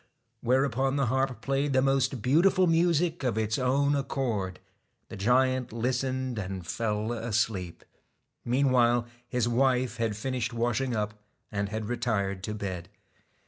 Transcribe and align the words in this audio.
whereupon 0.41 0.95
the 0.95 1.05
harp 1.05 1.41
played 1.41 1.73
the 1.73 1.79
most 1.79 2.23
beautiful 2.23 2.65
music 2.65 3.23
of 3.23 3.37
its 3.37 3.59
own 3.59 3.95
accord. 3.95 4.59
The 5.09 5.15
giant 5.15 5.71
listened, 5.71 6.39
and 6.39 6.65
fell 6.65 7.11
asleep. 7.11 7.83
Meanwhile 8.43 9.05
his 9.29 9.47
wife 9.47 9.97
had 9.97 10.17
finished 10.17 10.53
washing 10.53 10.95
up 10.95 11.13
and 11.51 11.69
had 11.69 11.85
retired 11.85 12.41
to 12.45 12.55
bed. 12.55 12.89